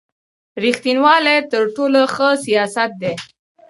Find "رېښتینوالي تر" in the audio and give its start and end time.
0.63-1.63